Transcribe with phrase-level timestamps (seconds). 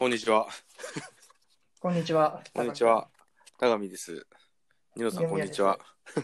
[0.00, 0.48] こんにちは。
[1.78, 2.42] こんにちは。
[2.54, 3.10] こんにちは。
[3.58, 4.26] 田上です。
[4.96, 5.78] ニノさん、こんにちは。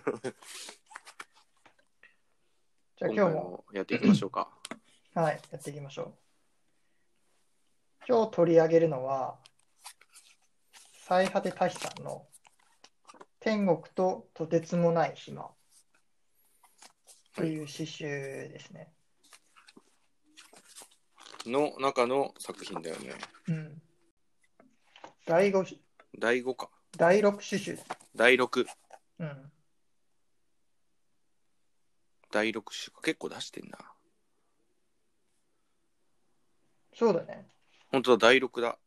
[2.97, 4.49] じゃあ今日も、もやっていきましょうか。
[5.12, 6.15] はい、やっていきましょう。
[8.09, 9.39] 今日取り上げるのは、
[10.95, 12.27] 最果て大使さんの
[13.40, 15.54] 天国ととてつもない暇
[17.34, 18.95] という詩集ですね。
[21.51, 23.15] の中の作品だよね。
[23.48, 23.83] うん。
[25.27, 25.78] 第5、
[26.19, 26.70] 第5か。
[26.96, 27.78] 第6詩集。
[28.14, 28.66] 第6。
[29.19, 29.52] うん。
[32.30, 33.02] 第6種か。
[33.02, 33.78] 結構出してんな。
[36.95, 37.47] そうだね。
[37.88, 38.78] 本当だ、第6だ。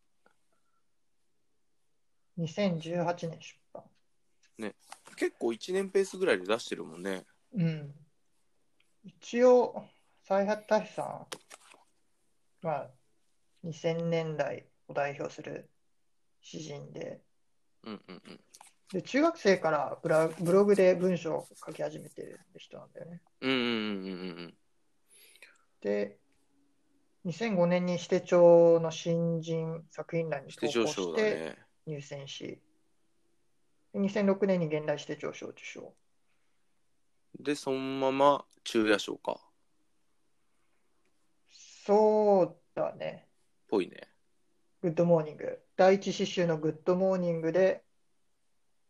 [2.37, 3.83] 2018年出版。
[5.19, 7.25] 結構1年ペースぐらいで出してるもんね。
[7.53, 7.93] うん。
[9.03, 9.85] 一応、
[10.23, 11.27] 最果て大使さん、
[12.61, 12.89] まあ、
[13.63, 15.69] 2000年代を代表する
[16.41, 17.21] 詩人で、
[17.83, 18.39] うんうんうん。
[18.91, 23.21] で中学生からブラブログで文章を書き始めてる人なんだよね。
[23.41, 24.53] うんうんうんうんうん
[25.81, 26.17] で、
[27.25, 30.47] 2005年に指定帳の新人作品欄うん。
[30.47, 31.57] に投稿してね。
[31.85, 32.61] 入選し、
[33.93, 35.93] で2006年に現代指定帳賞を受賞。
[37.39, 39.39] で、そのまま中也賞か。
[41.89, 43.25] そうだね。
[43.67, 44.07] ぽいね。
[44.83, 45.59] グッドモーニング。
[45.75, 47.83] 第一詩集のグッドモーニングで、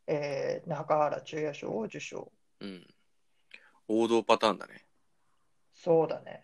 [0.06, 2.30] えー中原中也賞を受賞。
[2.59, 2.86] うん。
[3.88, 4.86] 王道パターンだね。
[5.73, 6.44] そうだね。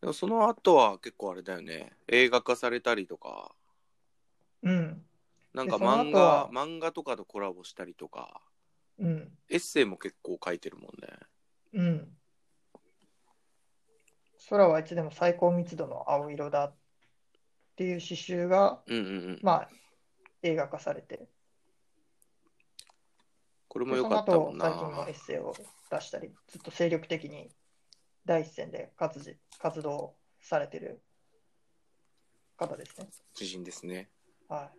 [0.00, 1.90] でもその後は結構あれだよね。
[2.06, 3.52] 映画化されたりとか、
[4.62, 5.04] うん。
[5.52, 8.40] なんか漫画漫画とかとコラボしたりとか、
[8.96, 9.36] うん。
[9.50, 11.18] エッセイも結構書いてるもんね。
[11.72, 12.16] うん。
[14.48, 16.74] 空はいつでも最高密度の青色だっ
[17.76, 19.40] ていう詩集が、うんうんうん。
[19.42, 19.68] まあ、
[20.42, 21.26] 映画化されて、
[23.68, 24.66] これもでその良かったもんな。
[24.66, 25.54] 後最近もエッセイを
[25.90, 27.50] 出したり、ずっと精力的に
[28.24, 31.00] 第一線で活じ活動されてる
[32.56, 33.08] 方ですね。
[33.34, 34.08] 知人ですね。
[34.48, 34.70] は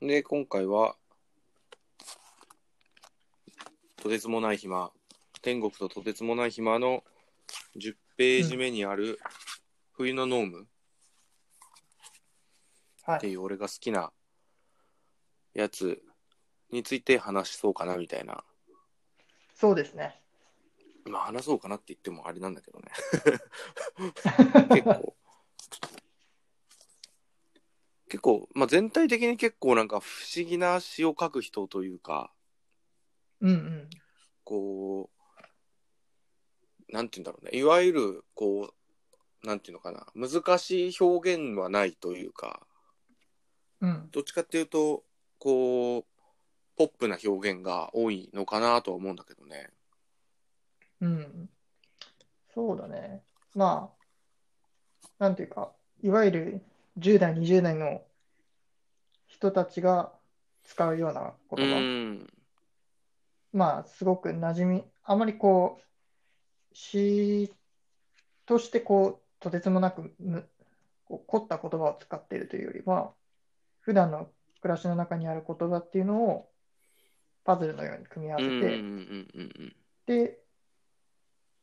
[0.00, 0.96] で、今回は、
[3.96, 4.90] とてつもない暇、
[5.44, 7.04] 天国ととてつもない暇の
[7.76, 9.20] 10ページ目にある、
[9.92, 10.66] 冬のノーム。
[13.12, 14.10] っていう俺が好きな
[15.52, 16.00] やつ
[16.70, 18.42] について話そうかなみたいな。
[19.54, 20.18] そうですね。
[21.04, 22.86] まあ話そうかなって言ってもあれなんだけどね。
[24.72, 25.16] 結構。
[28.08, 32.32] 結構、まあ全体的に結構なんか不思議な詩を書く人というか、
[33.42, 33.90] うんうん。
[34.44, 35.13] こう、
[36.94, 37.58] なんて言うんだろうね。
[37.58, 38.70] いわゆる、こ
[39.42, 40.06] う、なんていうのかな。
[40.14, 42.64] 難しい表現はないというか、
[43.80, 44.08] うん。
[44.12, 45.02] どっちかっていうと、
[45.40, 46.04] こう、
[46.76, 49.70] ポップな表現が多いのかなとは思うんだけどね。
[51.00, 51.50] うん。
[52.54, 53.24] そうだね。
[53.56, 53.90] ま
[55.02, 56.62] あ、なんていうか、いわゆる
[56.98, 58.02] 10代、20代の
[59.26, 60.12] 人たちが
[60.62, 61.80] 使うようなう言葉。
[61.80, 62.32] ん。
[63.52, 65.84] まあ、すごく馴染み、あまりこう、
[66.74, 67.54] 詩
[68.44, 70.46] としてこう、とてつもなくむ
[71.06, 73.12] こう凝った言葉を使っているというよりは、
[73.80, 74.30] 普段の
[74.60, 76.50] 暮らしの中にある言葉っていうのを
[77.44, 79.74] パズルのように組み合わうんうんうんう
[80.06, 80.38] せて、んで、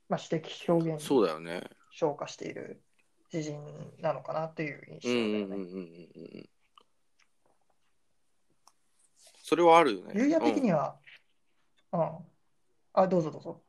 [0.08, 0.94] まあ、詩的表。
[0.94, 1.64] 現そうだよね。
[1.92, 2.82] 昇華している
[3.32, 3.60] 詩人
[4.00, 5.40] なのかなという印象だよね。
[5.40, 6.50] うんうんうんうん。
[9.44, 10.14] それはあるよね。
[10.16, 10.96] ユーヤ的うんには、
[11.92, 12.18] うん。
[12.94, 13.62] あ、どうぞどうぞ。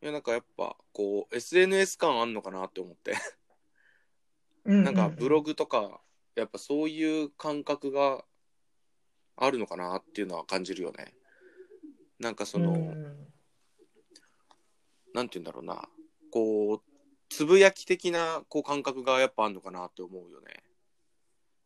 [0.00, 3.14] いや、なんかやっぱ、こう、SNS 感あんのかなって思って。
[4.64, 6.00] うんなんかブログ、グとか、
[6.34, 8.24] やっぱそういう感覚が
[9.36, 11.14] あるのかなっていうのは感じるよね。
[12.18, 13.32] なんかその、うん
[15.14, 15.88] なんて言うんだろうな、
[16.32, 16.82] こう、
[17.28, 20.64] つぶやき的なこう感覚がやっぱあるのかなって思うよね。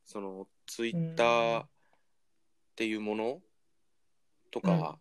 [0.04, 1.68] その、ツイッターっ
[2.76, 3.40] ていうもの
[4.50, 4.98] とか、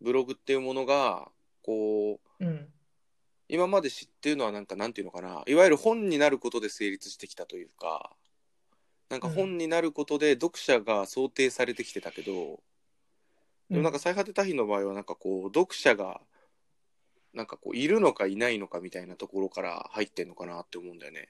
[0.00, 1.30] ブログっていうものが、
[1.62, 2.72] こう、うん。
[3.50, 8.12] 今まで知ってるのはなんかなんていうのかないわゆる本になることで成立してきたというか
[9.10, 12.60] なんか本になることで読者が想定されてきてたけど、
[13.68, 16.20] でもなんか最果て多比の場合はなんかこう読者が
[17.34, 21.28] なんかこういるのかいないのかみたいなところから入ってんのかなって思うんだよね。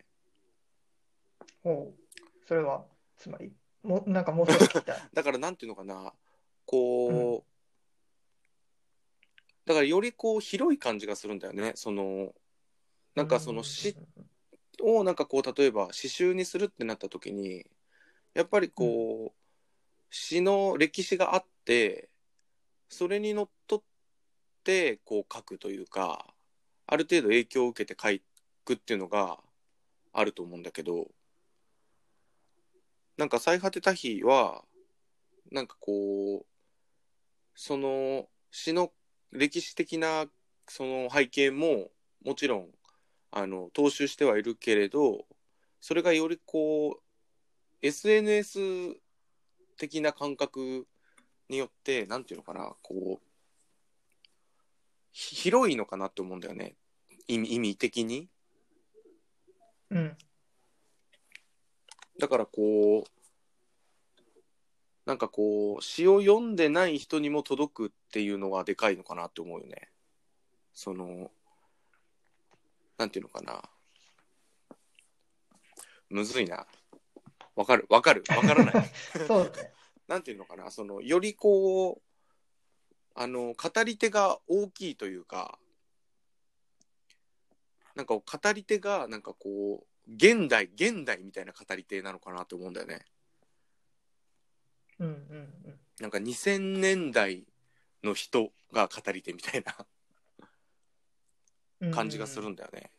[1.62, 2.19] ほう。
[2.46, 2.84] それは、
[3.17, 3.52] つまり、
[3.82, 5.02] もなんかもう少し聞きたい。
[5.12, 6.12] だからなんていうのかな
[6.64, 7.50] こう、
[9.70, 11.70] だからよりこう広い感じがするんだよね。
[11.76, 12.34] その
[13.14, 13.94] なんかその詩っ
[14.82, 17.64] をなんかこう例えば詩集にするってなった時に
[18.34, 19.40] やっぱりこう、
[20.11, 22.08] 詩の歴史があって
[22.88, 23.82] それにのっとっ
[24.64, 26.26] てこう書くというか
[26.88, 28.08] ある程度影響を受けて書
[28.64, 29.38] くっていうのが
[30.12, 31.06] あると思うんだけど
[33.17, 34.64] なんか最果て多比は
[35.52, 36.46] なんかこう
[37.55, 38.90] その詩の
[39.32, 40.27] 歴史的な
[40.69, 41.91] その背景も
[42.25, 42.69] もちろん
[43.32, 45.25] あの踏襲してはいるけれど
[45.81, 47.03] それがよりこう
[47.82, 48.61] SNS
[49.77, 50.87] 的な感覚
[51.49, 53.27] によってなんていうのかなこう
[55.12, 56.75] ひ広いのかなって思うんだよね
[57.27, 58.29] 意味意味的に
[59.91, 60.17] うん。
[62.19, 63.19] だからこう
[65.11, 69.89] なんかこう詩を読んでない人にも届くっていうのはでかいのかなって思うよね。
[70.73, 71.33] その
[72.97, 73.61] なんていうのかな。
[76.11, 76.65] むずいな。
[77.57, 77.87] わかる？
[77.89, 78.23] わかる？
[78.29, 78.91] わからない。
[79.27, 79.53] そう。
[80.07, 80.71] なんていうのかな。
[80.71, 82.03] そのよりこう
[83.17, 85.59] あの語り手が大きいというか
[87.97, 93.05] なんか語り手がなんかこう現代現代みたいな語り手なのかなと思うんだよね
[95.00, 97.44] うんうんなんか2000年代
[98.02, 99.75] の人が語り手みたいな
[101.81, 101.91] うん。
[101.91, 102.91] 感じがするうんんだよね、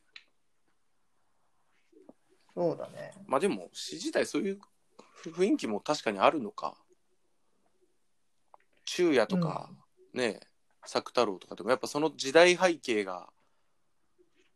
[2.53, 3.11] そうだね。
[3.27, 4.59] まあでも詩自体そういう
[5.25, 6.75] 雰囲気も確かにあるのか
[8.85, 9.69] 昼夜とか、
[10.13, 10.39] ね
[10.83, 13.29] 作太郎とかでもやっぱその時代背景が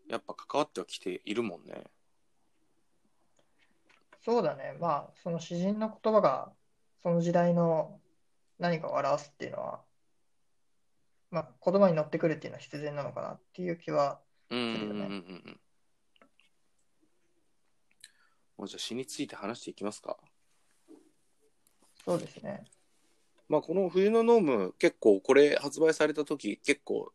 [0.09, 1.83] やっぱ関わってはきているもんね
[4.25, 4.75] そうだね。
[4.79, 6.51] まあ、その詩人の言葉が、
[7.05, 7.99] その時代の
[8.57, 9.79] 何かを表すっていうのは、
[11.29, 14.19] まあ、言葉に乗ってくるっていうのは必然なのかなっていう気は、
[14.49, 15.59] うんうんうんするよねうんうん。
[18.57, 20.17] もうじゃあ詩について話していきますか。
[22.03, 22.63] そうですね。
[23.49, 27.11] まあこの冬のノーム結構これ発売された時結構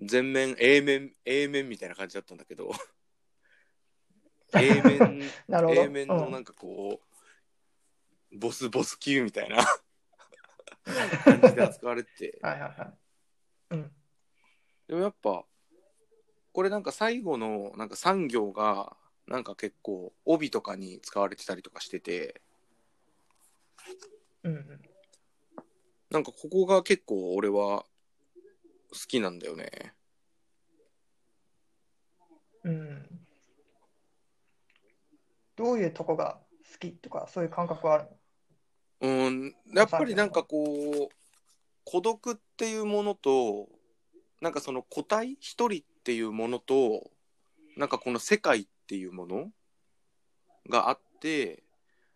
[0.00, 2.70] 全面 A 面 A 面みたいな感じだったんだけど。
[4.54, 5.82] A 面なるほど。
[5.82, 7.13] A 面のなんかこう、
[8.34, 9.64] ボスボス級みたいな
[11.24, 12.94] 感じで扱われて はいはいはい。
[13.70, 13.92] うん。
[14.88, 15.44] でもやっぱ
[16.52, 18.96] これなんか最後のなんか産業が
[19.26, 22.40] なんか結構帯とかに使われてたりとかしてて
[24.42, 24.82] うんうん。
[26.10, 27.84] なんかここが結構俺は
[28.90, 29.94] 好きなんだよね
[32.64, 33.26] うん。
[35.56, 36.40] どういうとこが
[36.72, 38.10] 好きとか、そういう感覚はあるの？
[39.04, 39.54] うん。
[39.74, 41.14] やっぱりなんかこう
[41.84, 43.68] 孤独っていうものと
[44.40, 47.10] なんかその個体一人っていうものと
[47.76, 49.50] なんかこの世界っていうもの
[50.70, 51.62] があって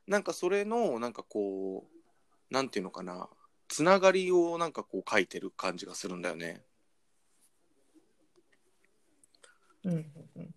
[0.07, 3.29] なんかそれのなんかこうなんていうのかな
[3.69, 6.63] つながりをなんかこう書いてる感じがするんだよね。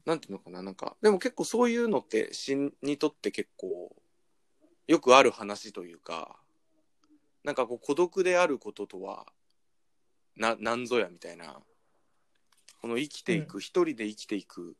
[0.06, 0.95] なんていうのかななんか。
[1.01, 3.94] でも結構そういうのって詩にとって結構
[4.92, 6.36] よくある話というか
[7.46, 9.26] なんかこう孤独であることとは
[10.36, 11.60] な何ぞやみたいな。
[12.82, 14.76] この生きていく、う一人で生きていく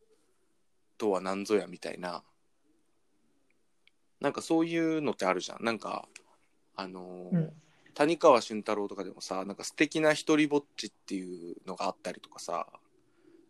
[0.98, 2.24] とは何ぞやみたいな。
[4.20, 5.64] なんかそういうのってあるじゃん。
[5.64, 6.10] なんか
[6.76, 7.54] あのーうん。
[7.94, 12.68] 谷川俊太郎とかでもさなんか素敵な一人ぼっちっていうのがあったりとかさ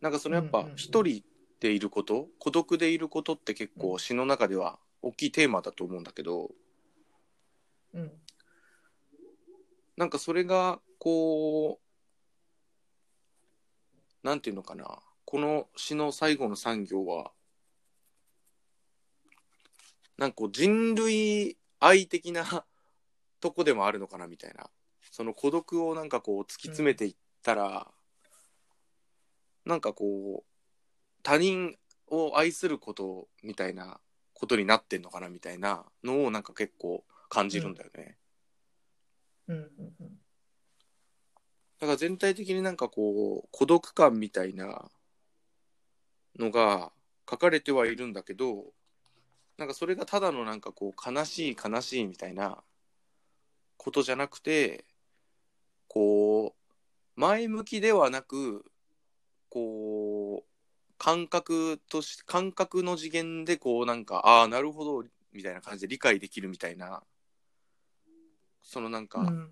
[0.01, 1.23] なんかそのやっぱ一人
[1.59, 6.51] でいること、孤独でいることって結構詩の中では大きいテーマだと思うんだけど
[7.93, 8.11] うん。
[9.97, 11.79] なんかそれがこ
[14.23, 17.31] うなんていうのかなこの詩の最後の産業は
[20.17, 22.65] なんか人類愛的な
[23.39, 24.69] とこでもあるのかなみたいな
[25.11, 27.91] その孤独をなんかこう突き詰めていったら、
[29.65, 31.77] なんかこう他人
[32.07, 33.99] を愛することみたいな
[34.41, 38.17] ことになってんのかなみたいなのをなんか結構感じるんだよね。
[39.47, 39.65] うんうん
[39.99, 40.07] うん。
[41.79, 44.89] だから全体的になんかこう孤独感みたいな
[46.39, 46.91] のが
[47.29, 48.65] 書かれてはいるんだけど
[49.59, 52.63] なんかそれがただのなんかこう悲しい悲しいみたいな
[53.77, 54.85] ことじゃなくて
[55.87, 58.65] こう前向きではなく
[59.49, 60.00] こう
[61.03, 65.03] 感覚とし感覚の次元でこうなんかああなるほど
[65.33, 67.01] みたいな感じで理解できるみたいな。
[68.61, 69.49] そのなんか、うん。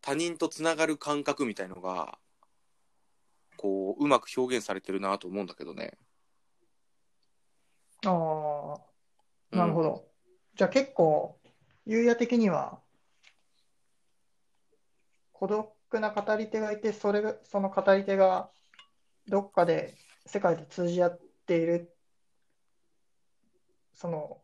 [0.00, 2.18] 他人とつながる感覚みたいのが
[3.56, 5.92] こううまく表現されてるなと思うんだけどね。
[8.04, 8.74] あ
[9.52, 10.08] あ、なるほど。
[10.56, 11.38] じゃあ結構、
[11.86, 12.80] 優也的には、
[15.30, 18.50] 孤独な語り手がいて、それが、その語り手が
[19.28, 19.94] どっかで
[20.26, 21.96] 世界で通じ合っている、
[23.94, 24.40] その、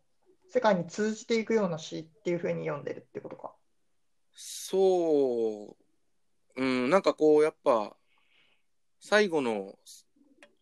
[0.50, 3.54] 世界に通じていくような詩っていうふうに読んでるってことか。
[4.32, 5.76] そ
[6.56, 7.96] う、うん、なんかこう、やっぱ、
[9.00, 9.78] 最後の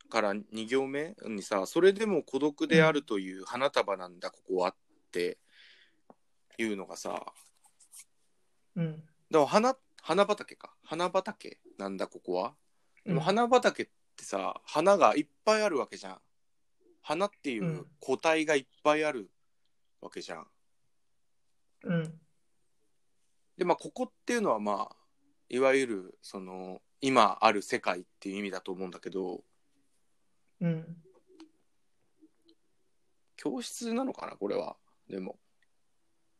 [0.08, 4.74] から2行目にさ、それでも孤独であるという花束なんだ、ここはっ
[5.10, 5.38] て
[6.58, 7.32] いうのがさ、
[8.76, 8.92] うん。
[8.96, 10.74] だから花花畑か。
[10.84, 12.54] 花畑なんだ、ここは。
[13.04, 13.92] でもうん花畑って
[14.26, 16.20] さ、花がいっぱいあるわけじゃん。
[17.00, 19.30] 花っていううん個体がいっぱいある
[20.00, 20.46] わけじゃん。
[21.84, 22.20] うん。
[23.56, 24.96] で、まあ、ここっていうのはまあ、
[25.48, 29.44] いわゆる、その、今ある世界っていう意味だと思うんだけど、
[30.60, 30.96] うん。
[33.36, 34.76] 教室なのかな、これは？
[35.08, 35.38] でも、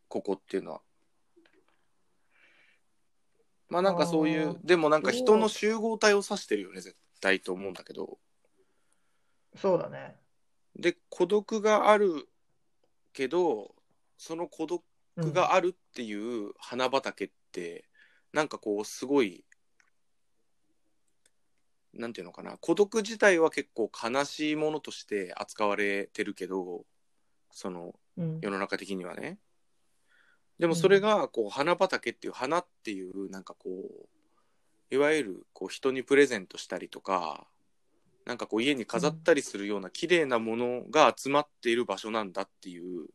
[0.09, 0.83] ここっていうのは。
[3.69, 8.19] まあなんかそういうでもなんか人の集合体を指してるよね、絶対と思うんだけど。
[9.57, 10.17] そうだね。
[10.75, 12.29] で、孤独がある
[13.13, 13.75] けど、
[14.19, 14.83] その孤独
[15.17, 17.89] うんがあるっていう花畑って、
[18.35, 19.47] なんかこうすごい
[21.99, 26.85] なんていうのかな孤独自体は結構悲しいものとして扱われてるけど
[27.51, 29.39] そのうん世の中的にはね
[30.59, 34.09] でもそれがこう花畑っていう花っていうなんかこう
[34.90, 37.47] いわゆるこう人にプレゼントしたりとか
[38.25, 43.07] なんかこう家に飾ったりするような綺麗なものが集まっている場所なんだっていう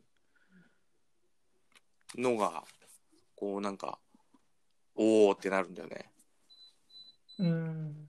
[2.16, 2.64] のが
[3.36, 3.98] こうなんか
[4.94, 6.10] おーってなるんだよね。
[7.38, 8.08] うん。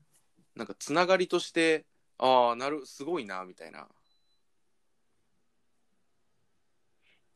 [0.56, 1.86] なんかつながりとして
[2.18, 3.88] ああなるすごいなみたいな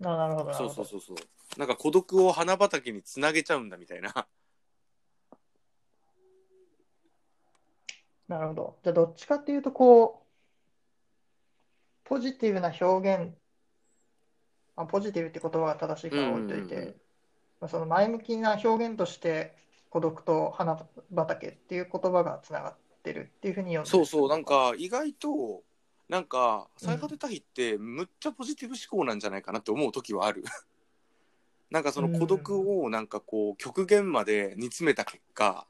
[0.03, 0.74] あ、なるほど、なそう。
[0.74, 1.17] そうそうそう
[1.60, 4.27] なんか孤独を花畑につなげちゃうんだみたいな
[8.27, 8.77] なるほど。
[8.84, 10.27] じゃあ、どっちかっていうと、こう、
[12.03, 13.36] ポジティブな表現、
[14.75, 16.96] あ、ポジティブって言葉が正しいから置いというんうんうんて、
[17.60, 19.55] まあその前向きな表現として、
[19.89, 20.77] 孤独と花
[21.15, 23.89] 畑っていう言葉がつながってるっていうふうに読んでる。
[23.89, 24.29] そうそう。
[24.29, 25.63] なんか意外と
[26.10, 30.43] なんかうん最果てた日ってむっちゃポジティブ思考なんじゃないかなって思う時はある。
[31.69, 35.67] なんかその孤独をなんかこう極限まで煮詰めた結果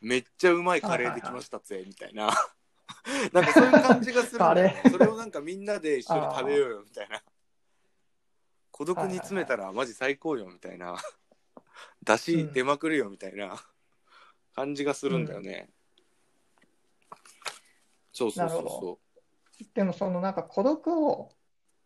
[0.00, 2.30] めっちゃうまいカレーできましたぜみたいな。
[3.32, 7.22] なんかそういう感じがするそれをなんかみんなで一緒に食べようよみたいな。
[8.70, 10.96] 孤独に詰めたらマジ最高よみたいな。
[12.02, 13.60] 出汁出まくるよみたいな。
[14.58, 15.68] 感じがするんだよね、
[18.12, 18.98] そうそうそうなるほそ
[19.72, 21.30] でもそのなんか孤独を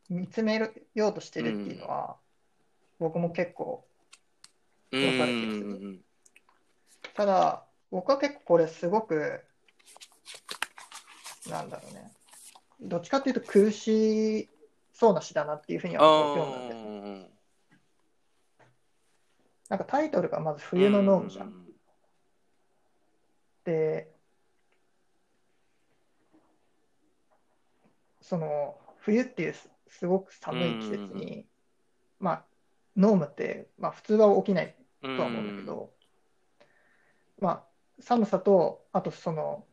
[0.09, 2.17] 見つめるようとしてるっていうのは、
[2.99, 3.87] 僕も結構
[4.91, 6.01] うわかる気がする
[7.13, 9.41] ただ僕は結構これすごく
[11.49, 12.11] なんだろうね。
[12.81, 14.49] どっちかっていうと苦し
[14.93, 17.33] そうな詩だなっていうふうにはあ読んだす
[19.69, 21.49] なんかタイトルがまず冬のノームじゃん。
[21.49, 21.53] う
[23.65, 24.11] で
[28.21, 31.47] その冬っていうすすごく寒い季節に、
[32.19, 32.45] まあ
[32.97, 35.91] ノームって、まあ、普通は起きないとは思うんだけど、
[37.41, 37.65] まあ、
[38.03, 39.65] 寒さと、あとその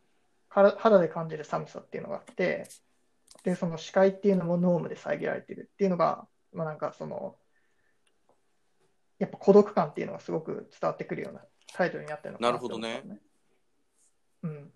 [0.49, 2.67] から肌で感じる寒さっていうのがあって、
[3.43, 7.35] で、その視界っていうのもノームで遮られてるっていうのが、まあなんかその、
[9.19, 11.41] やっぱ孤独感っていうのがすごく伝わってくるような
[11.73, 13.19] タイトルになってるのかなって思ったのなるね。
[14.43, 14.71] うん。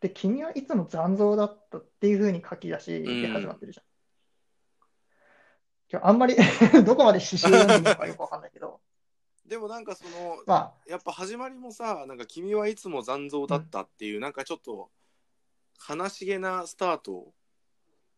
[0.00, 3.84] で、君はいつも残像だったっていうふうに書き出しで始まってるじゃん。
[5.92, 6.36] 今日あんまり
[6.86, 8.80] どこまで詩集読んでいいのかよくわかんないけど、
[9.50, 14.90] でもなんかそのまあ、やっぱ始まりもさなんか君はいつも残像だったっていう、なんかちょっと
[15.88, 17.32] 悲しげなスタート。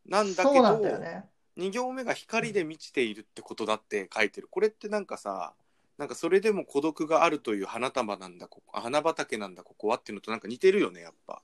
[0.05, 1.25] なんだけどだよね。
[1.57, 4.49] 2行目が光で満ちているってことだって書いてる。
[4.51, 5.55] これってなんかさ
[5.97, 11.41] なんかそれでも孤独があるという花束なんだここあ花畑なんだここはっていうのとなんか似てるよねやっぱ。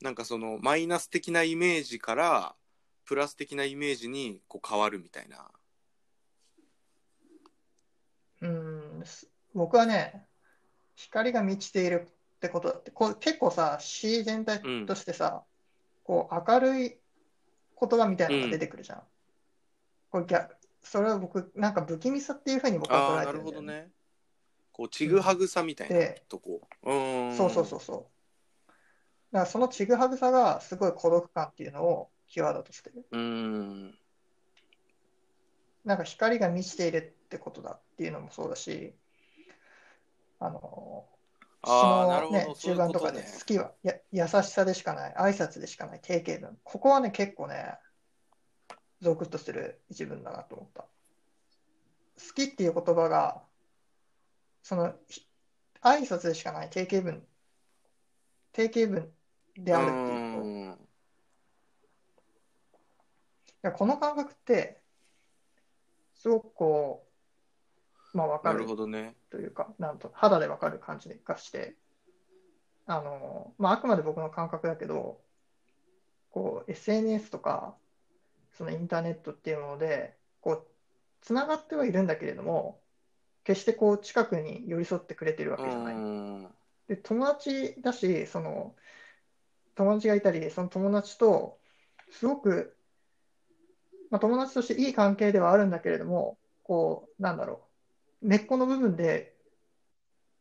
[0.00, 2.54] なんかそのマイナス的なイメージから
[3.04, 5.50] プラス的なイメージにこう変わるみたいな
[9.02, 9.28] うん、す。
[9.54, 10.26] 僕はね、
[10.94, 15.44] 光が満ちているってことだって、こう結構さ、詩全体としてさ、
[16.04, 16.98] こう明るい
[17.80, 19.02] 言葉みたいなのが出てくるじゃん。
[20.10, 23.90] これ逆、それは僕、なんか不気味さっていうふうに僕は捉えてるんだよるほどね。
[24.72, 26.60] こうちぐはぐさみたいなでとこ。
[26.82, 27.36] うーん。
[27.36, 28.72] そうそうそうそう。
[29.32, 32.90] だからそのちぐはぐさがすごい孤独感っていうのをキーワードとして。
[32.90, 33.98] うーん。
[35.84, 38.94] なんか光が満ちているってことだっていうのもそうだし、
[40.38, 41.06] あの。
[41.64, 43.22] 詩のね、中盤とかで。
[43.22, 46.58] 好きはや優しさでしかない、挨拶でしかない定型文。
[46.64, 47.78] ここはね、結構ね、
[49.00, 50.82] ゾクッとする一文だなと思った。
[50.82, 50.88] 好
[52.34, 53.42] きっていう言葉が、
[54.62, 55.26] その、ひ
[55.82, 57.26] 挨拶でしかない定型文、
[58.52, 59.12] 定型文
[59.56, 60.78] であるっていう
[63.64, 64.81] いやこの感覚って、
[66.22, 67.04] すごくこ
[68.14, 69.16] う、まあ、わかなるるほどね。
[69.28, 71.74] というか、なんと、肌でわかる感じがして、
[72.86, 75.20] あの、まあ、あくまで僕の感覚だけど、
[76.30, 77.74] こう、SNS とか、
[78.52, 80.66] そのインターネットっていうもので、こう、
[81.22, 82.80] つながってはいるんだけれども、
[83.42, 85.94] 決してこう、近くに寄り添ってくれてるわうけじゃない。
[86.86, 88.76] で、友達だし、その、
[89.74, 91.58] 友達がいたり、その友達と、
[92.12, 92.76] すごく、
[94.12, 97.62] まあ、友達としていい関係ではあるんだけれども、こう、なんだろ
[98.22, 99.34] う、根っこの部分で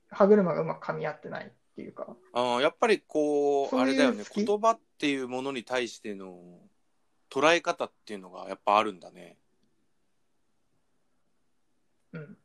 [0.10, 4.26] 歯車がうまく噛み合ってないっていうか、ああ、やっぱりこう、あれだよね。
[4.36, 6.38] 言葉っていうものに対しての
[7.30, 9.38] 捉え方っていうのがやっぱあるんだね。
[12.12, 12.38] うん、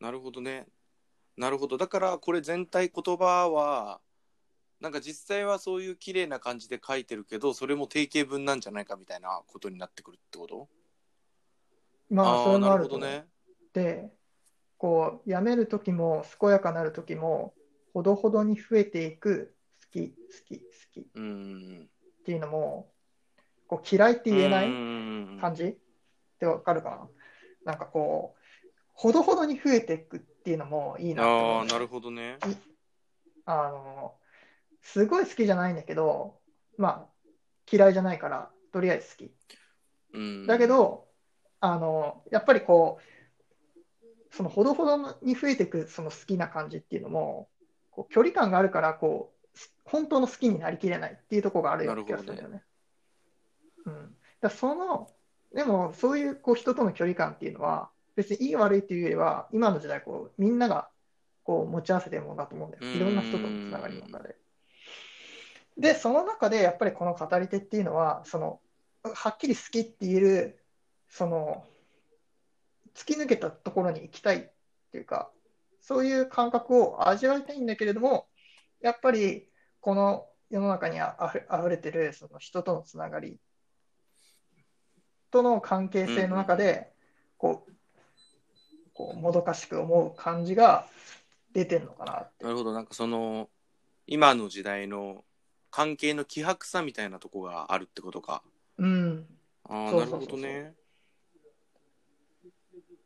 [0.00, 0.66] なるほどね。
[1.38, 1.78] なるほど。
[1.78, 4.00] だからこれ全体言葉は、
[4.80, 10.68] なんか実際はそういう綺麗な感じで書いてるけど、それも定型文なんじゃないかみたいなことになってくるってこと？
[12.10, 13.26] まあ、それもあるとね。
[13.72, 14.10] で、
[14.78, 17.54] こう、やめるときも、健やかなるときも、
[17.94, 20.14] ほどほどに増えていく、好き、好
[20.46, 21.04] き、好きっ。
[22.24, 22.92] ていうのも、
[23.68, 25.76] こう嫌いって言えなうい感じっ
[26.38, 27.08] てわかるか
[27.64, 27.72] な？
[27.72, 32.38] なんかこう、ほどほどに増えていくっていうのもいいなと思ああ、なるほどね。
[33.44, 34.14] あの、
[34.86, 36.38] すごい好きじゃないんだけど、
[36.78, 37.06] まあ、
[37.70, 39.34] 嫌いじゃないから、とりあえず好き。
[40.14, 40.46] うん。
[40.46, 41.08] だけ、ど、
[41.60, 47.48] あの、やっぱりこう、そのほどほどに増えていくその好きな感じっていうのも、
[47.90, 52.62] こう距離感があるから、こう、本当の好きになりきれないっていうところがあるような気がするんだよね。
[53.86, 54.16] うん。
[54.40, 55.10] だその、
[55.52, 60.88] でもそういうこう人との距離感っていうのは、別にいい悪いっていうよりは、今の時代こう、みんなが
[61.42, 62.84] こう持ち合わせてるものだと思うんだよ。
[62.84, 64.36] いろんな人とのつながりの中で。
[65.76, 68.60] で、その中でやっぱりこの語り手っていうのは、その、
[69.02, 70.64] はっきり好きって言える、
[71.08, 71.64] その、
[72.94, 74.50] 突き抜けたところに行きたいっ
[74.90, 75.30] ていうか、
[75.80, 78.26] そういう感覚を味わいたいんだけれども、
[78.80, 79.48] やっぱり
[79.80, 83.38] この世の中にああふれ溢れてるその人とのつながり
[85.30, 86.92] との関係性の中で、
[87.36, 87.72] こう、
[88.94, 90.86] こうもどかしく思う感じが
[91.52, 92.50] 出てるのかなってな。
[92.50, 92.72] るほど。
[92.72, 93.50] なんかその、
[94.06, 95.24] 今の時代の
[95.76, 98.42] 関係の希薄さみたいなとこがあるってことか。
[98.78, 99.26] うん。
[99.68, 100.72] ああ、なるほどね。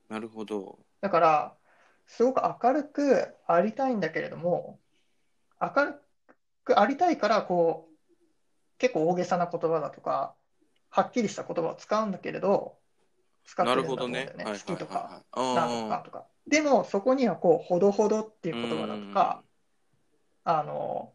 [0.09, 0.79] なるほど。
[1.01, 1.57] だから、
[2.07, 4.79] すごく明るくありたいんだけれども、
[5.61, 5.95] 明る
[6.63, 10.37] くありたいから、こう、結構大げさな言葉だとか、
[10.91, 12.79] はっきりした言葉を使うんだけれど、
[13.47, 14.21] 使ってなるんだとるほどね。
[14.21, 14.45] 思うんだよね。
[14.45, 16.27] はい好きとか、はいなんとかとか。
[16.47, 19.43] でも、そこにはこう、ほどほどっていう言葉だとか、
[20.45, 21.15] あの、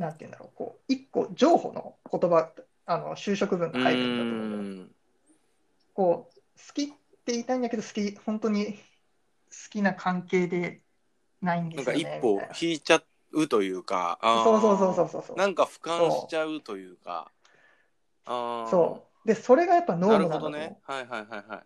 [0.00, 2.50] なんて言うんだろう、こう、一個、情報の言葉、
[2.86, 4.90] あの、修飾文が入るんだと思うん。
[5.94, 8.80] こう、好きって言いたいんだけど、好き、本当に好
[9.70, 10.80] きな関係で
[11.42, 12.04] ないんでなんすよね。
[12.04, 15.36] か一歩引いちゃうというか、そうそうそうそうそうそう。
[15.36, 17.30] なんか俯瞰しちゃうというか。
[18.24, 19.28] あーそう。
[19.28, 20.60] で、それがやっぱノーなムなんだと思う。
[20.60, 20.78] るほどね。
[20.82, 21.62] はいはいはいはい。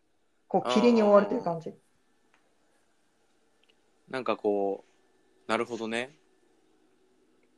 [0.48, 1.72] こう、霧に覆われてる感じ。
[4.08, 4.84] なんかこ
[5.48, 6.10] う、なるほどね。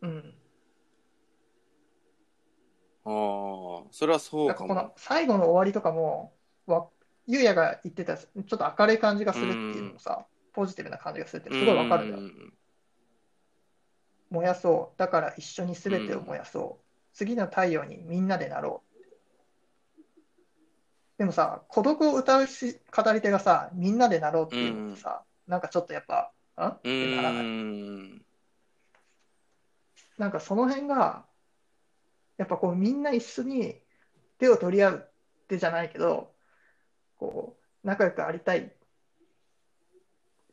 [0.03, 0.35] うん。
[3.09, 4.93] ああ、それはそうなんかこの。
[4.97, 6.33] 最後の終わりとかも、
[6.67, 6.89] わ
[7.27, 12.23] ゆうやが言ってた、ちょっと明るい感じがするっていうのもさ、ポジティブな感じがするってすごいわかるんだよ。
[12.23, 12.53] うん
[14.29, 14.99] 燃やそう。
[14.99, 16.85] だから一緒に全てを燃やそう。
[17.15, 19.01] 次の太陽にみんなでなろう。
[21.17, 26.65] でもさ、孤独を歌うし語り手がさ、みんなでなろうっていうのってさ、なんかちょっとやっぱ、ん？
[26.67, 27.45] っうてならない？
[27.45, 28.27] ん。
[30.19, 31.25] なんかその辺が、
[32.37, 33.81] やっぱこうみんな一緒に
[34.39, 35.09] 手を取り合う
[35.45, 36.33] ってじゃないけど、
[37.19, 38.73] こう、仲良くありたい。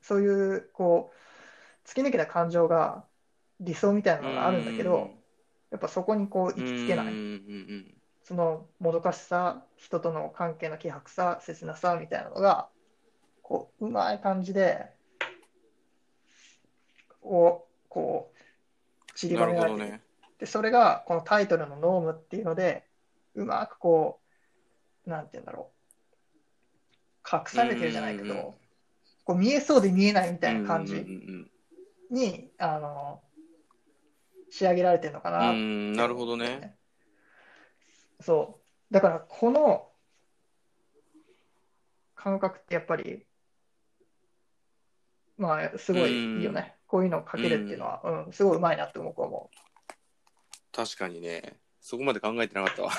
[0.02, 3.06] そういう、こう、突き抜けた感情が
[3.60, 5.10] 理想みたいなのがあるんだけど、
[5.72, 7.14] やっぱそこにこう行きつけない。
[8.24, 12.70] そのもどかしさ、人との関係の希薄さ、切なさみたいなのが、
[13.42, 14.86] こう、うまい感じで、
[17.22, 20.02] を、こう、散りばめられてるるほどね。
[20.40, 22.86] で、それがこのタイトルのノームっていうので、
[23.36, 24.20] うまくこ
[25.06, 25.74] う、なんて言うんだろう。
[27.32, 28.56] 隠されてるじゃないけど、
[29.24, 31.52] こう見えそうで見えないみたいな感うんじうん
[32.10, 33.22] に、あの、
[34.50, 36.76] 仕上げられてるのかうんなってうんなるほどね。
[38.20, 38.60] そ
[38.92, 38.94] う。
[38.94, 39.90] だから、この
[42.16, 43.26] 感覚ってやっぱり、
[45.38, 46.76] まあ、すごいいいよね。
[46.88, 49.50] こういうのをかけるっていうのは、うん、すごいうまいなって僕は思
[50.74, 51.58] 確かにね。
[51.80, 52.92] そこまで考えてなかったわ。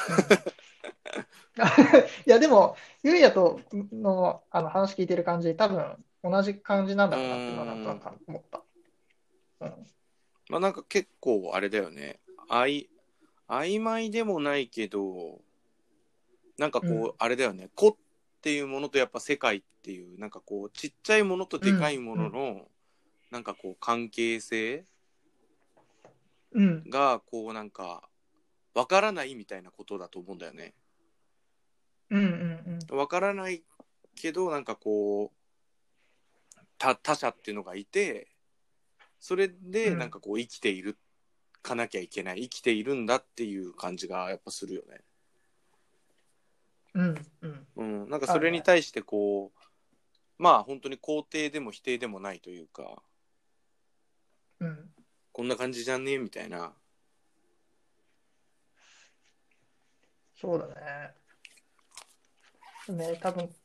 [1.56, 1.58] う。
[2.26, 8.62] いや、でも、ゆうやとのあの話聞いてる感じ、多分同じ感じなんだろうなっていうのはなんとなく思った。
[9.60, 9.86] うん。
[10.48, 12.20] まあなんか結構あれだよね。
[12.48, 12.88] あい
[13.48, 15.40] 曖昧でもないけど、
[16.58, 17.70] なんかこう、うんあれだよね。
[17.74, 17.96] 個っ
[18.42, 22.68] ていうものとやっぱ世界っていう、なんかこう、ちっちゃいものとでかいものの、
[23.30, 24.84] なんかこう、関係性
[26.54, 26.88] うん。
[26.88, 28.08] が、こうなんか、
[28.74, 30.74] わからないみたいなことだと思うんだよね。
[32.10, 32.28] うんう
[32.94, 33.64] んわからない
[34.14, 38.28] けど、なんかこう、他他者っていうのがいて、
[39.18, 40.98] それでうんなんかこう生きている
[41.62, 45.00] かなきゃいけない、生きているんだっていう感じがやっぱするよね。
[46.94, 47.02] うん。
[47.02, 48.02] うんうん。
[48.02, 49.60] うん、なんかそれに対してこう、
[50.38, 53.02] まあ本当に肯定でも否定でもないというか、
[54.60, 54.93] うん。
[55.34, 56.16] こんな感じじゃんね？
[56.16, 56.72] みたいな。
[60.40, 60.68] そうだ
[62.88, 62.94] ね。
[62.96, 63.58] ね、多分達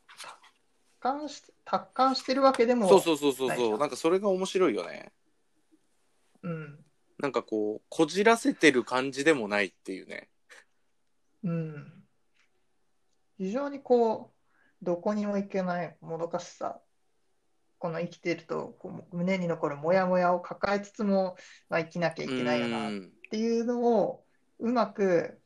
[0.99, 5.11] 観し、達観してるわけでも、そうそうそうそうそう、なんかそれが面白いよね。
[6.41, 6.83] うん。
[7.19, 10.29] なんかこう、こじらせてる感じでもないっていうね。
[11.43, 12.03] うん。
[13.37, 14.33] 非常にこ
[14.81, 16.81] う、どこにも行けないもどかしさ、
[17.79, 21.35] この生きてるとこう胸に残るモヤモヤを抱えつつも、
[21.69, 24.23] まあ、生きなきゃいけないよなっうんていうのを
[24.59, 25.39] うまく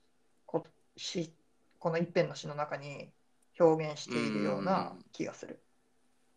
[0.46, 1.34] こう詩
[1.80, 3.12] この一編の詩の中に
[3.60, 5.62] 表現しているような気がする。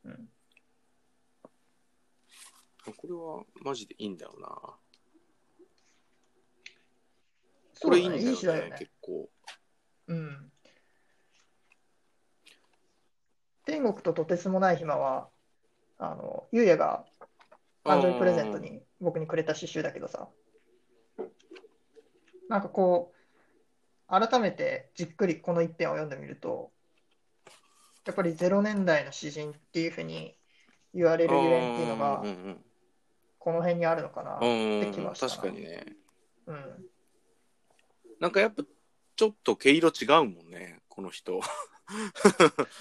[0.04, 0.28] うん、
[2.96, 4.76] これはマジでいいんだよな。
[7.80, 8.76] これいいんだよね、いい詩だよね。
[8.78, 9.28] 結構。
[10.08, 10.52] うん。
[13.64, 15.28] 天国ととてつもない暇は、
[15.98, 17.04] あの、ゆうやが
[17.84, 20.28] 誕生日プレゼントに僕にくれた詩集だけどさ、
[22.48, 23.16] なんかこう、
[24.08, 26.70] 改めてじっくりこの一編を読んでみると、
[28.06, 30.36] やっぱり0年代の詩人っていうふうに
[30.94, 32.22] 言われるゆえんっていうのが
[33.38, 35.32] この辺にあるのかなって気はしたな。
[35.32, 35.84] 確かにね。
[36.46, 36.86] うん。
[38.20, 38.62] なんかやっぱ
[39.16, 41.40] ちょっと毛色違うもんね、この人。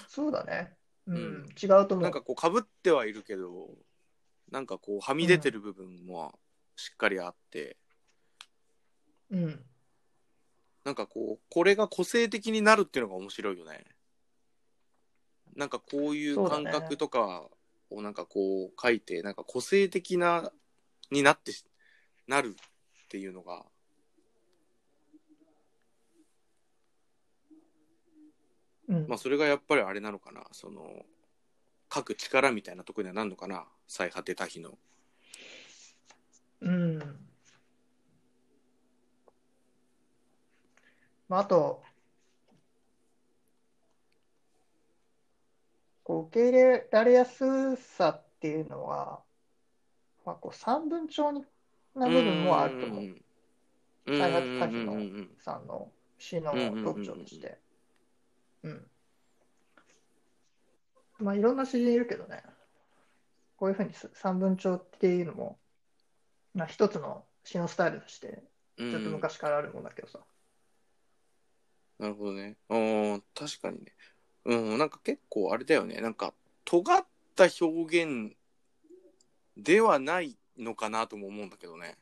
[0.08, 0.76] そうだね。
[1.06, 1.16] うん。
[1.16, 2.02] うん違うと思う。
[2.02, 3.70] なんかこうかぶってはいるけど、
[4.50, 6.38] なんかこうはみ出てる部分も
[6.76, 7.76] しっかりあって、
[9.30, 9.64] うん。
[10.84, 13.84] なんかこう、これが個性的になるっていうのが面白いよね。
[15.56, 17.48] なんかこういう感覚とか
[17.90, 20.52] をなんかこう書いて、なんか個性的な、
[21.10, 21.64] になってし、
[22.28, 23.64] なるっていうのが、
[28.88, 29.06] うん。
[29.08, 31.04] まあそれがやっぱりあれなのかな、その、
[31.92, 34.78] 書く力みたいなとこにはなるのかな、最果てた日の。
[36.60, 36.98] うん。
[41.28, 41.82] まあ、あと、
[46.04, 49.20] こう受け入れられやすさっていうのは、
[50.24, 51.44] まあ、こう三分調に
[51.96, 53.04] な部分もあると思う。
[54.06, 54.18] うん。
[54.18, 55.66] 開発多岐のさん。
[55.66, 56.52] の詩の
[56.84, 57.58] 特徴として。
[58.62, 58.90] うん。
[61.18, 62.42] まあ、いろんな詩人いるけどね、
[63.56, 65.58] こういうふうに三分調っていうのも、
[66.54, 68.42] まあ、一つの詩のスタイルとして、
[68.78, 70.20] うんちょっと昔からあるもんだけどさ。
[71.98, 72.56] なるほどね。
[72.68, 72.76] う
[73.16, 73.94] ん、確かにね。
[74.44, 75.98] うん、なんか結構あれだよね。
[76.02, 76.34] なんか、
[76.66, 78.36] 尖った表現
[79.56, 81.96] ではないのかなとも思うんだけどね。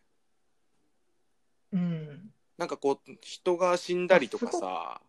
[1.72, 2.34] うん。
[2.58, 5.00] なんかこう、人が死んだりとかさ、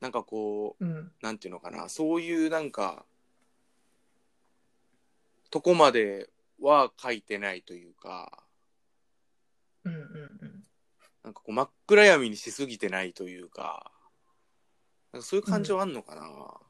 [0.00, 1.12] なんかこう、うん。
[1.22, 3.04] なんていうのかな、そういうなんか、
[5.50, 8.44] とこまでは書いてないというか、
[9.84, 9.94] うん。
[9.94, 10.64] うん。
[11.22, 13.92] なんかこう真っ暗闇にしすぎてないというか、
[15.12, 16.60] なんかそういう感情あんのかな。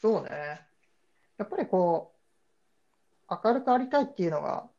[0.00, 0.30] そうね。
[1.36, 2.14] やっぱりこ
[3.28, 4.70] う、明るくありたいっていうのが、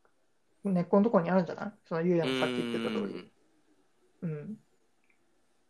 [0.63, 1.73] 根っこのところにあるんじゃない？
[1.87, 3.31] そのゆうやのさっき言ってた通り。
[4.21, 4.57] うん。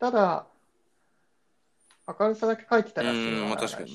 [0.06, 0.46] ただ、
[2.08, 3.88] 明るさだけ書いてたらうん、そうはまあならな。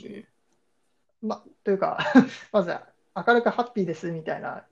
[1.22, 1.98] ま、というか、
[2.50, 2.76] まず、
[3.14, 4.66] 明るくハッピーですみたいな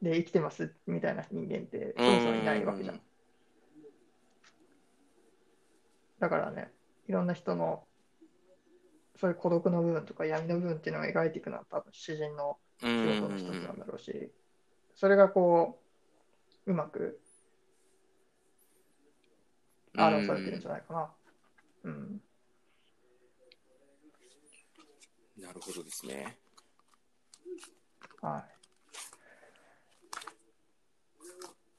[0.00, 3.00] で生きてますみたいな人間ってそもそもいないわけじゃん。
[6.20, 6.70] だからね、
[7.08, 7.84] いろんな人の
[9.16, 14.30] そういう孤独の部分とか闇の部分っていうのを描いていくのは多分詩人のう仕事の一つんなんだろうし、
[14.94, 15.80] それがこ
[16.64, 17.20] う、うまく
[19.96, 21.14] 表されてるんじゃないかな。
[21.84, 22.20] うん。
[25.38, 26.38] なるほどですね。
[28.20, 28.56] はい。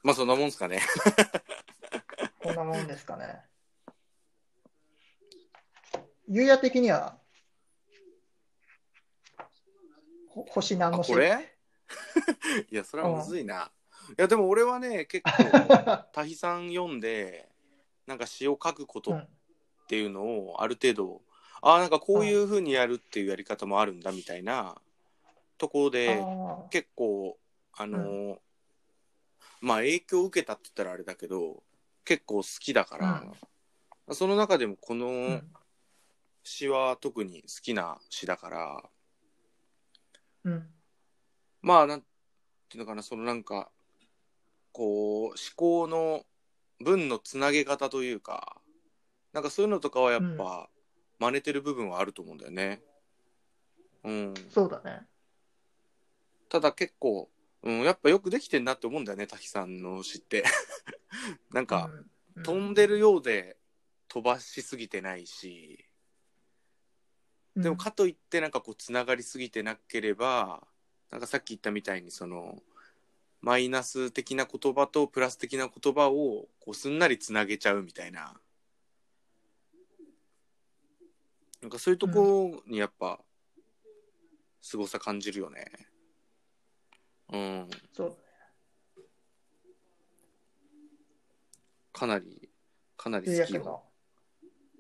[0.03, 0.79] まあそんなもんすかね。
[2.41, 3.41] こんなもんですかね。
[6.29, 7.17] ゆうや的には、
[10.29, 11.13] ほ星何あの星？
[11.13, 11.57] これ？
[12.69, 13.71] いや、それはむずいな。
[14.09, 15.31] いや、でも俺はね、結構、
[16.13, 17.49] タヒさん読んで、
[18.07, 19.17] なんか詩を書くことうん。
[19.17, 19.23] っ
[19.87, 21.21] ていうのをある程度、
[21.61, 24.75] ああ、なんかこういうふうにやるっていうやり方もあるんだみたいな
[25.57, 27.37] ところで、あ結構、
[27.73, 28.37] あのー
[29.61, 31.63] まあ影響を受けたって言ったらあれだけど、
[32.05, 32.97] 結構好きだか
[34.07, 35.43] ら、その中でもこのん。
[36.43, 38.83] 詩は特に好きな詩だから、
[40.43, 40.67] うん。
[41.61, 42.07] まあ、なんて
[42.73, 43.69] いうのかな、そのなんか、
[44.71, 46.23] こう、思考の
[46.79, 48.57] 文のつなげ方というか、
[49.33, 50.69] なんかそういうのとかはやっぱ、
[51.19, 52.81] 真似てる部分はあると思うんだよね。
[54.03, 54.33] うん。
[54.49, 55.01] そうだね。
[56.49, 57.29] ただ結構、
[57.63, 60.43] うん、やっぱよくできてんなって思うんだよね、滝さんの詩って。
[61.51, 61.89] なんか、
[62.35, 63.57] うん、飛んでるようで
[64.07, 65.85] 飛ばしすぎてないし、
[67.55, 70.61] うんでもかといってなんかこうつながりすぎてなければ
[71.09, 72.61] なんかさっき言ったみたいにその
[73.41, 78.33] マイナス的な言葉とプラス的な言葉をこうすんなりつなげちゃうみたいな。
[81.61, 83.19] なんかそういうところにやっぱ
[84.61, 85.65] 凄さ感じるよね。
[87.31, 87.69] うん。
[87.93, 88.17] そう。
[91.93, 92.49] かなり
[92.95, 93.39] かなり好きよ。
[93.39, 93.83] やくんの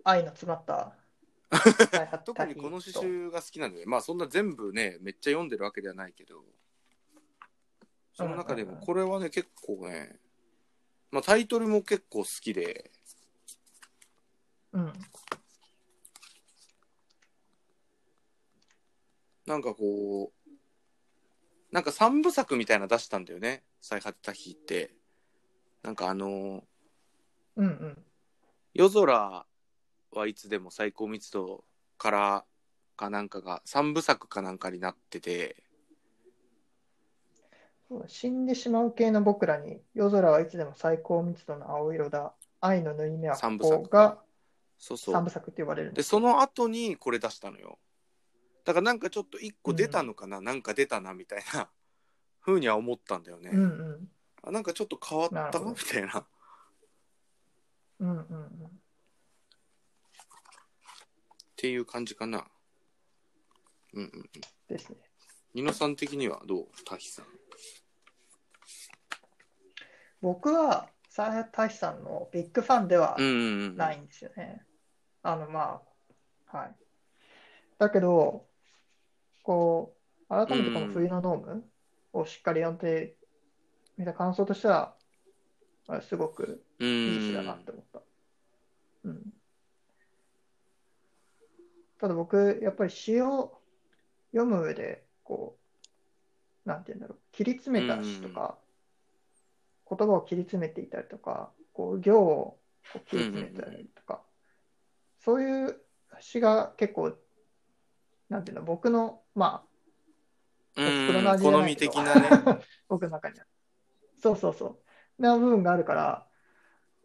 [0.03, 0.95] 愛の詰まった
[2.25, 6.43] 特にこの詩集が好きなんで、まあそんな全部ね、めっちゃ読んでるわけではないけど、
[8.17, 10.15] その中でもこれはね、結構ね、
[11.11, 12.89] まあタイトルも結構好きで、
[14.73, 14.93] うん。
[19.45, 20.51] なんかこう、
[21.71, 24.95] なんか三部作みたいなの出したんだよね、最果てた日って。
[25.83, 26.63] なんかあの、
[27.55, 28.03] うんうん。
[28.73, 29.45] 夜空
[30.11, 31.63] はいつでも最高密度
[31.99, 32.45] から
[32.95, 35.66] かなんかが三部作かなんかになってて、
[38.07, 42.33] 死んでしまう系の僕らに夜空はいつでも最高密度の青色だ。
[42.59, 44.19] 愛の縫い目はここ作が
[44.77, 45.23] そうそう三。
[45.23, 47.79] 部作って呼ばれるんで、その後にこれ出したのよ。
[48.65, 51.69] だからなんかちょっと一個出たのかな、なんか出たなみたいな
[52.41, 53.51] 風には思ったんだよね。
[53.53, 54.11] うんうん。
[54.43, 55.59] あなんかちょっと変わった？
[55.59, 56.27] みたいな。
[57.99, 58.65] うんうんうん。
[58.65, 58.69] っ
[61.55, 62.45] ていう感じかな。
[63.93, 64.29] うんうんうん。
[64.67, 64.97] ですね。
[65.53, 66.67] ニノさん的にはどう？
[66.85, 67.25] タヒさん。
[70.21, 73.15] 僕は、サーヤ大志さんのビッグファンでは。
[73.75, 74.63] ないんですよね。
[75.23, 75.81] あの、ま
[76.51, 76.75] あ、はい。
[77.77, 78.45] だけど、
[79.43, 81.63] こう、改めてこの冬のドーム
[82.13, 83.15] をしっかり読んで
[83.97, 84.95] みた感想としては、
[85.87, 88.01] あすごくうんいい詩だなって思った。
[89.05, 89.33] うん。
[91.99, 93.59] ただ僕、やっぱり詩を
[94.31, 95.57] 読む上で、こ
[96.65, 98.57] う、なんて言うんだろう、切り詰めた詩とか、
[99.89, 102.59] 言葉を切り詰めていたりとか、こう、行を
[102.93, 104.21] こう切り詰めたりとか、
[105.19, 105.81] そういう
[106.19, 107.15] 詩が結構、
[108.29, 109.67] なんていうの、僕の、まあ、
[111.39, 112.29] 好み的なね。
[112.87, 113.45] 僕の中には。
[114.21, 114.79] そうそうそ
[115.17, 115.21] う。
[115.21, 116.27] な部分があるから、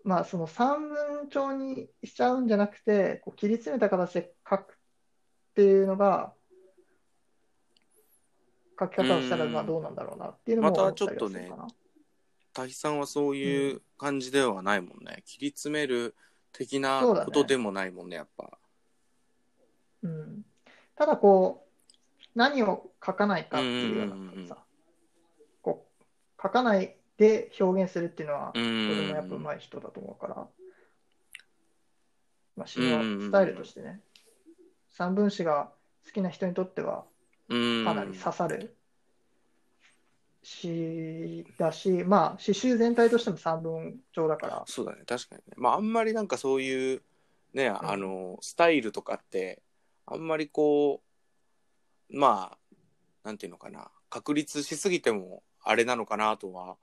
[0.04, 4.76] まあ、その三文帳にしちゃうんじゃなくて、こう切り詰めた形で書くっ
[5.54, 6.34] ていうのが、
[8.78, 11.50] 書き方をしたらまあどうなんだろうなっていうのもまた思ったりちょっとね
[12.60, 12.66] はするかな。
[12.66, 15.22] タヒさんはそういう感じではないもんね。
[15.26, 16.14] 切り詰める
[16.52, 18.58] 的なことでもないもんね、やっぱ。
[20.02, 20.44] うん。
[20.96, 21.72] ただこう、
[22.34, 24.58] 何を書かないかっていうようなうんうんうんうんさ、
[25.62, 26.04] こう、
[26.42, 28.68] 書かないで表現するっていうのは、うとても
[29.14, 29.42] やっぱん。
[29.42, 30.48] 上手い人だと思うから、
[32.56, 34.00] まあ、詩のスタイルとしてね、
[34.90, 35.72] 三分詩が
[36.04, 37.04] 好きな人にとっては
[37.48, 37.84] うん。
[37.84, 38.76] かなり刺さる
[40.42, 45.54] 詩だし、まあ、詩集全体としても三分帳だから、そうだね、確かにね。
[45.56, 47.02] まあ、あんまりなんかそういう、
[47.54, 49.62] ね、あの、スタイルとかって、
[50.06, 51.02] あんまりこ
[52.10, 52.58] う、まあ、
[53.24, 56.76] なんていうのかな、確立しすぎてもあれなのかなとは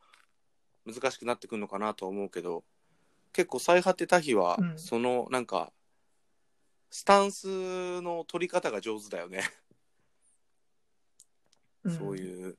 [0.84, 2.64] 難しくなってくるのかなとは思うけど
[3.34, 4.80] 結構最果て多比はうん。
[4.80, 5.72] そのなんか
[6.90, 9.44] スタンスの取り方が上手だよね、
[11.84, 11.96] うん。
[11.96, 12.58] そういう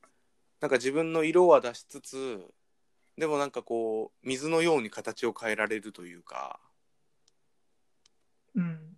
[0.60, 2.46] なんか自分の色は出しつつ
[3.16, 6.60] でもなんかこう水のように形を変えられるというか
[8.54, 8.96] うん。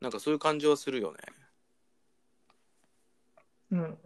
[0.00, 1.18] なんかそういう感じはするよね
[3.70, 3.98] うん。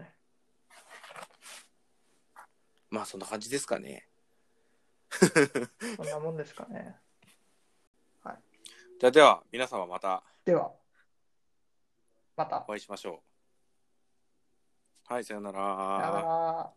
[2.91, 4.09] まあそんな感じですかね
[5.97, 6.97] そんなもんですかね。
[8.99, 10.73] じゃあでは皆様またでは、
[12.35, 12.65] また。
[12.67, 13.36] お会いしましょう
[15.09, 15.59] はいさよなら
[15.97, 16.73] さよなら。